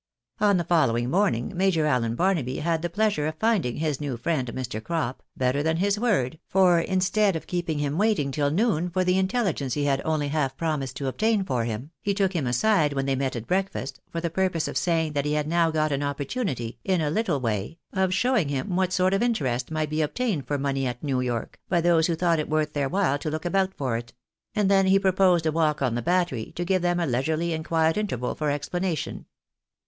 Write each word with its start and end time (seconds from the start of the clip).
On 0.39 0.57
the 0.57 0.63
following 0.63 1.11
morning 1.11 1.55
Major 1.55 1.85
Allen 1.85 2.15
Barnaby 2.15 2.57
had 2.57 2.81
the 2.81 2.89
pleasure 2.89 3.27
of 3.27 3.35
finding 3.35 3.75
his 3.75 4.01
new 4.01 4.17
friend, 4.17 4.47
Mr. 4.47 4.83
Crop, 4.83 5.21
better 5.37 5.61
than 5.61 5.77
his 5.77 5.99
word, 5.99 6.39
for 6.47 6.79
instead 6.79 7.35
of 7.35 7.45
keeping 7.45 7.77
him 7.77 7.99
waiting 7.99 8.31
till 8.31 8.49
noon 8.49 8.89
for 8.89 9.03
the 9.03 9.19
intelligence 9.19 9.75
he 9.75 9.83
had 9.85 10.01
only 10.03 10.29
half 10.29 10.57
promised 10.57 10.95
to 10.95 11.07
obtain 11.07 11.43
for 11.43 11.65
him, 11.65 11.91
he 12.01 12.15
took 12.15 12.33
him 12.33 12.47
aside 12.47 12.93
when 12.93 13.05
they 13.05 13.13
met 13.15 13.35
at 13.35 13.45
breakfast, 13.45 14.01
for 14.09 14.19
the 14.19 14.31
purpose 14.31 14.67
of 14.67 14.75
saying 14.75 15.13
that 15.13 15.23
he 15.25 15.33
had 15.33 15.47
now 15.47 15.69
got 15.69 15.91
an 15.91 16.01
opportunity, 16.01 16.79
in 16.83 16.99
a 16.99 17.11
little 17.11 17.39
way, 17.39 17.77
of 17.93 18.11
showing 18.11 18.49
him 18.49 18.75
what 18.75 18.91
sort 18.91 19.13
of 19.13 19.21
interest 19.21 19.69
might 19.69 19.91
be 19.91 20.01
obtained 20.01 20.47
for 20.47 20.57
money 20.57 20.87
at 20.87 21.03
New 21.03 21.21
York, 21.21 21.59
by 21.69 21.79
those 21.79 22.07
who 22.07 22.15
thought 22.15 22.39
it 22.39 22.49
worth 22.49 22.73
their 22.73 22.89
while 22.89 23.19
to 23.19 23.29
look 23.29 23.45
about 23.45 23.71
for 23.75 23.97
it; 23.97 24.13
and 24.55 24.67
then 24.67 24.87
he 24.87 24.97
proposed 24.97 25.45
a 25.45 25.51
walk 25.51 25.79
on 25.79 25.93
the 25.93 26.01
Battery, 26.01 26.51
to 26.55 26.65
give 26.65 26.81
them 26.81 26.99
a 26.99 27.05
leisurely 27.05 27.53
and 27.53 27.63
quiet 27.63 27.97
interval 27.97 28.33
for 28.33 28.49
explanation. 28.49 29.27